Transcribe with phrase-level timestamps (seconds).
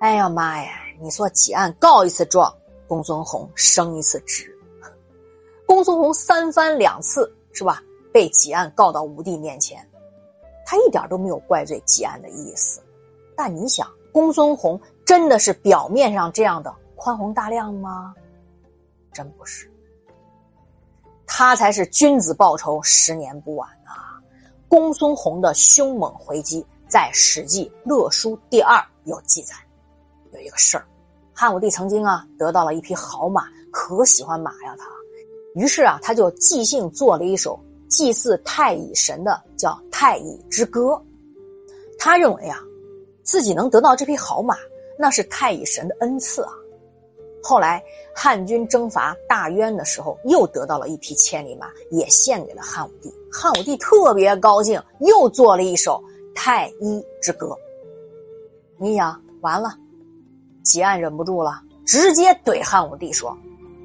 [0.00, 0.70] 哎呀妈呀！
[1.00, 2.54] 你说济安告一次状，
[2.86, 4.48] 公孙弘升一次职。
[5.66, 7.82] 公孙弘三番两次是吧？
[8.12, 9.84] 被济安告到武帝面前，
[10.64, 12.80] 他一点都没有怪罪济安的意思。
[13.36, 18.14] 但你想，公孙弘真的是表面上这样的宽宏大量吗？
[19.12, 19.68] 真不是。
[21.26, 24.22] 他才是君子报仇，十年不晚啊！
[24.68, 29.56] 公孙弘的凶猛回击，在《史记·乐书》第二有记载。
[30.32, 30.84] 有一个事儿，
[31.34, 34.86] 汉武帝曾经啊得到了一匹好马，可喜欢马呀他，
[35.54, 40.90] 于是啊他就即兴做了一首祭祀太乙神的叫《太乙之歌》。
[41.98, 42.60] 他认为啊
[43.22, 44.56] 自己能得到这匹好马，
[44.98, 46.52] 那是太乙神的恩赐啊。
[47.42, 47.82] 后来
[48.14, 53.12] 汉军征伐大渊的时候，又得到了一匹千里马，也献给了汉武帝。
[53.32, 56.02] 汉武帝特别高兴，又做了一首
[56.34, 57.46] 《太医之歌》。
[58.76, 59.70] 你想，完了。
[60.68, 63.34] 吉安忍不住了，直接怼汉武帝说：“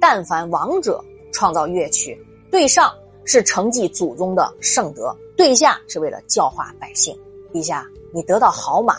[0.00, 2.16] 但凡王者创造乐曲，
[2.52, 7.18] 对上是承继祖宗的圣德，对下是为了教化百姓。
[7.52, 7.84] 陛下，
[8.14, 8.96] 你得到好马，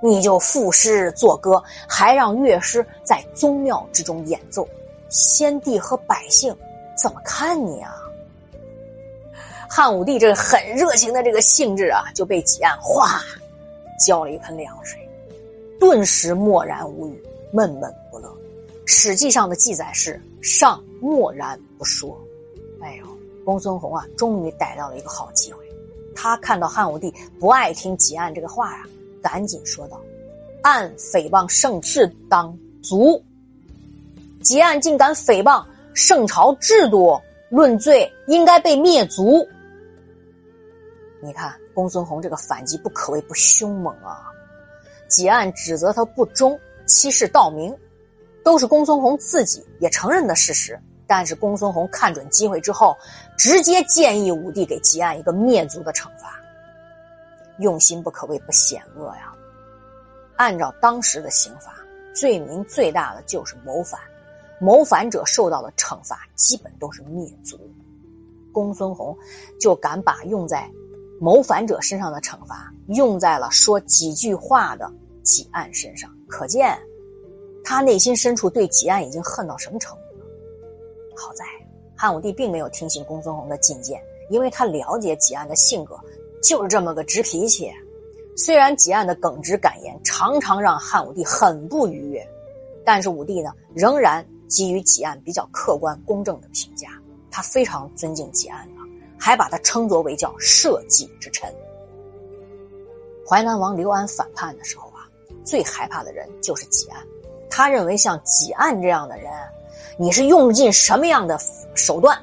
[0.00, 4.64] 你就赋诗作歌，还让乐师在宗庙之中演奏，
[5.08, 6.56] 先帝和百姓
[6.96, 7.96] 怎么看你啊？”
[9.68, 13.20] 汉武帝这很热情的这个兴致啊，就被吉安哗
[14.06, 15.00] 浇了一盆凉水。
[15.78, 18.32] 顿时默然无语，闷闷不乐。
[18.84, 22.18] 史记上的记载是上默然不说。
[22.80, 23.06] 哎呦，
[23.44, 25.64] 公孙弘啊，终于逮到了一个好机会。
[26.14, 28.84] 他看到汉武帝不爱听吉案这个话呀，
[29.22, 30.00] 赶紧说道
[30.62, 33.22] ：“按诽谤圣制当足。
[34.42, 39.46] 吉案竟敢诽谤圣朝制度，论罪应该被灭族。”
[41.20, 44.24] 你看公孙弘这个反击不可谓不凶猛啊。
[45.08, 47.76] 几案指责他不忠、欺世盗名，
[48.44, 50.78] 都是公孙弘自己也承认的事实。
[51.06, 52.94] 但是公孙弘看准机会之后，
[53.36, 56.38] 直接建议武帝给吉案一个灭族的惩罚，
[57.60, 59.32] 用心不可谓不险恶呀。
[60.36, 61.74] 按照当时的刑罚，
[62.14, 63.98] 罪名最大的就是谋反，
[64.60, 67.58] 谋反者受到的惩罚基本都是灭族。
[68.52, 69.16] 公孙弘
[69.58, 70.70] 就敢把用在。
[71.20, 74.90] 谋反者身上的惩罚用在了说几句话的
[75.22, 76.78] 己案身上，可见
[77.64, 80.26] 他内心深处对己案已经恨到什么程度了。
[81.16, 81.44] 好在
[81.96, 85.98] 汉武帝并没有听信公孙弘的进谏，因为他了解己案的性格，
[86.42, 87.70] 就是这么个直脾气。
[88.36, 92.24] 虽然己案的耿直敢言常常让汉武帝很不愉悦，
[92.84, 96.88] 但是武帝呢仍然给予己案比较客观公正的评价，
[97.32, 98.66] 他非常尊敬己案。
[99.18, 101.52] 还把他称作为叫社稷之臣。
[103.26, 105.04] 淮南王刘安反叛的时候啊，
[105.44, 106.98] 最害怕的人就是济安。
[107.50, 109.30] 他认为像济安这样的人，
[109.98, 111.38] 你是用尽什么样的
[111.74, 112.18] 手段，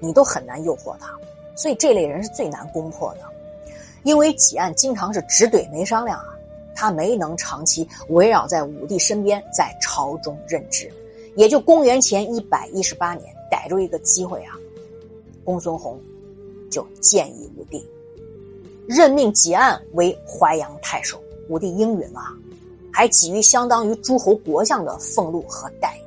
[0.00, 1.16] 你都很难诱惑他。
[1.54, 3.20] 所以这类人是最难攻破的，
[4.02, 6.34] 因为济安经常是直怼没商量啊，
[6.74, 10.90] 他没能长期围绕在武帝身边，在朝中任职。
[11.36, 14.56] 也就公元前一百一十八年，逮住一个机会啊，
[15.44, 16.00] 公孙弘。
[16.70, 17.84] 就建议武帝
[18.86, 22.20] 任命己案为淮阳太守，武帝应允了，
[22.92, 26.00] 还给予相当于诸侯国相的俸禄和待遇。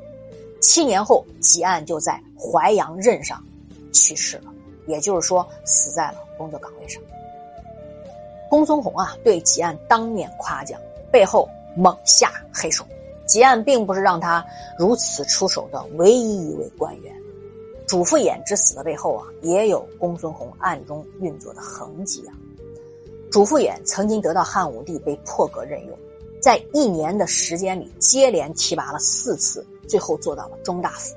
[0.59, 3.41] 七年后，己案就在淮阳任上
[3.91, 4.53] 去世了，
[4.88, 7.01] 也就是说，死在了工作岗位上。
[8.50, 10.80] 公孙弘啊，对己案当面夸奖，
[11.12, 12.85] 背后猛下黑手。
[13.25, 14.45] 己案并不是让他
[14.78, 17.13] 如此出手的唯一一位官员。
[17.88, 22.33] 主父偃之死的背后啊，也有公孙弘暗中运作的痕迹啊。
[23.31, 25.97] 主父偃曾经得到汉武帝被破格任用，
[26.41, 31.16] 在一年的时间里接连提拔了四次，最后做到了中大夫。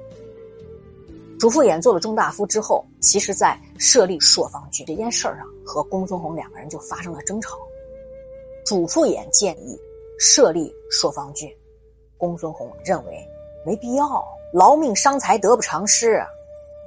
[1.38, 7.59] 主父偃做了中大夫之后，其实在设立朔方郡这件事儿上，和公孙弘两个人就发生了争吵。
[8.65, 9.78] 主父偃建议
[10.19, 11.48] 设立朔方郡，
[12.16, 13.28] 公孙弘认为
[13.65, 16.21] 没必要，劳命伤财，得不偿失。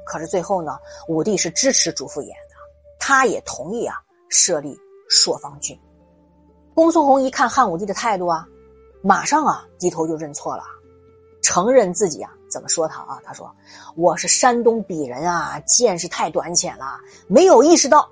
[0.09, 2.55] 可是最后呢，武帝是支持主父偃的，
[2.99, 3.95] 他也同意啊
[4.27, 4.75] 设立
[5.07, 5.79] 朔方郡。
[6.73, 8.43] 公孙弘一看汉武帝的态度啊，
[9.03, 10.63] 马上啊低头就认错了，
[11.43, 13.19] 承认自己啊怎么说他啊？
[13.23, 13.53] 他说
[13.95, 18.09] ：“我是山东鄙人啊，见识太短浅了，没有意识到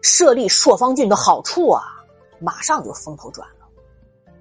[0.00, 1.82] 设立朔方郡的好处啊。”
[2.38, 3.66] 马上就风头转了。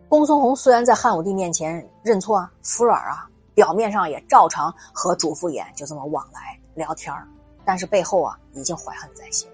[0.08, 6.61] 公孙弘虽然在汉武帝面前认错啊、服软啊，表面上也照常和主父偃就这么往来。
[6.74, 7.28] 聊天儿
[7.66, 9.48] 但是背后啊已经怀恨在心，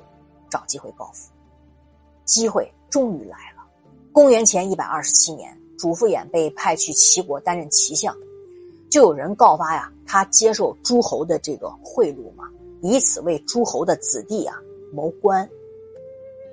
[0.49, 1.31] 找机会报复。
[2.25, 3.65] 机会终于来了。
[4.11, 8.15] 公元前一百二十七年，主父偃被派去齐国担任齐相，
[8.89, 12.49] 就有人告发呀，他接受诸侯的这个贿赂嘛，
[12.81, 14.55] 以此为诸侯的子弟啊
[14.91, 15.47] 谋官。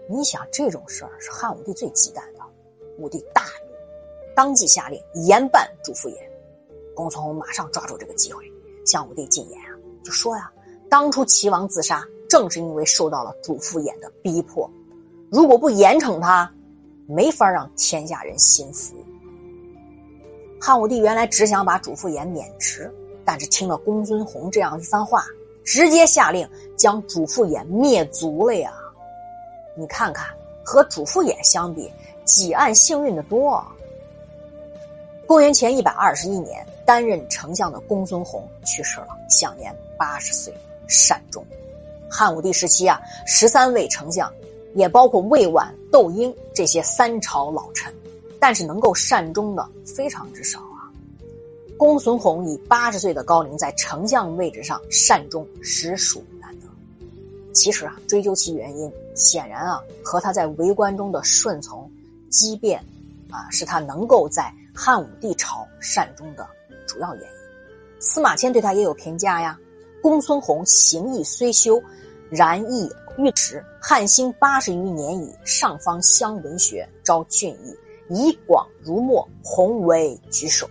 [0.09, 2.41] 你想这种事儿是汉武帝最忌惮的，
[2.99, 3.75] 武帝大怒，
[4.35, 6.17] 当即下令严办主父偃。
[6.95, 8.45] 公孙弘马上抓住这个机会
[8.85, 9.74] 向武帝进言啊，
[10.05, 10.51] 就说呀，
[10.89, 14.71] 当初齐王自杀正是因为受到了主父偃的逼迫，
[15.31, 16.51] 如果不严惩他，
[17.07, 18.95] 没法让天下人心服。
[20.61, 22.91] 汉武帝原来只想把主父偃免职，
[23.25, 25.25] 但是听了公孙弘这样一番话，
[25.65, 28.73] 直接下令将主父偃灭族了呀！
[29.77, 30.27] 你看看，
[30.65, 31.91] 和主父偃相比，
[32.25, 33.63] 几案幸运的多。
[35.27, 40.55] 公元前一百二十一年，担任丞相的公孙弘去世了，享年八十岁，
[40.87, 41.45] 善终。
[42.11, 44.31] 汉武帝时期啊，十三位丞相，
[44.75, 47.93] 也包括魏婉、窦婴这些三朝老臣。
[48.39, 50.93] 但是能够善终的非常之少啊！
[51.79, 56.67] 公孙弘以八十岁的高龄在丞相位置上善终，实属难得。
[57.55, 61.91] 其实啊，追究其原因，显然啊，和他在为官中的顺从、
[62.29, 62.85] 机变，
[63.31, 66.47] 啊，是他能够在汉武帝朝善终的
[66.87, 68.01] 主要原因。
[68.01, 69.59] 司马迁对他也有评价呀：
[70.03, 71.83] 公孙弘行义虽修，
[72.29, 73.65] 然义欲直。
[73.81, 77.75] 汉兴八十余年矣，上方乡文学，招俊逸。
[78.11, 80.69] 以广如墨，宏为举首。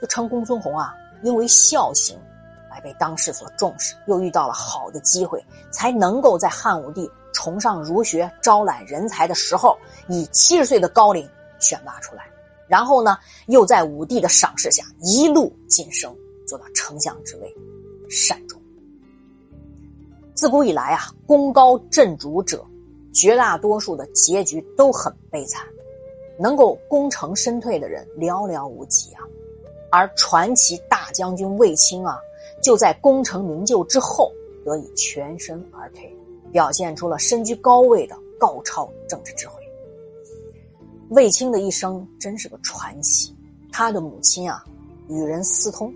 [0.00, 0.92] 就称公孙弘啊，
[1.22, 2.18] 因为孝行，
[2.72, 9.78] 而被当世所重视，又遇到了好的机会，才能够在汉武帝崇尚儒学、招揽人才的时候，
[10.08, 11.28] 以七十岁的高龄
[11.60, 12.26] 选拔出来，
[12.72, 16.10] 然后呢，又在武帝的赏识下一路晋升，
[16.46, 17.54] 做到丞相之位，
[18.08, 18.58] 善终。
[20.32, 22.64] 自古以来啊，功高震主者，
[23.12, 25.62] 绝大多数的结局都很悲惨。
[26.38, 29.20] 能够功成身退的人寥寥无几啊，
[29.90, 32.18] 而传奇大将军卫青啊，
[32.62, 34.32] 就在功成名就之后
[34.64, 36.10] 得以全身而退，
[36.50, 39.61] 表现出了身居高位的高超政治智慧。
[41.12, 43.36] 卫青的一生真是个传奇，
[43.70, 44.64] 他的母亲啊
[45.08, 45.92] 与人私通，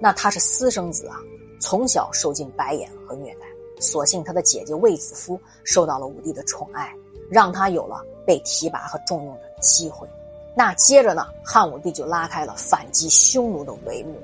[0.00, 1.16] 那他是私生子啊，
[1.60, 3.46] 从小受尽白眼和虐待，
[3.80, 6.92] 所幸他的姐姐卫子夫受到了武帝的宠爱。
[7.30, 10.06] 让他有了被提拔和重用的机会，
[10.54, 14.16] 那接着呢，汉武帝就拉开了反击匈奴的帷幕，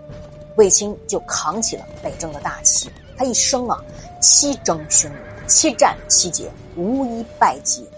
[0.57, 2.91] 卫青就扛起了北征的大旗。
[3.17, 3.83] 他一生啊，
[4.21, 5.17] 七征匈奴，
[5.47, 7.89] 七战七捷，无一败绩，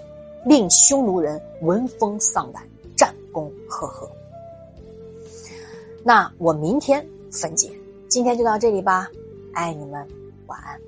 [0.44, 2.62] 令匈奴人闻风丧胆，
[2.96, 4.10] 战功赫赫。
[6.02, 7.70] 那我明天分解，
[8.08, 9.10] 今天就到这里吧，
[9.52, 10.06] 爱你们，
[10.46, 10.80] 晚安。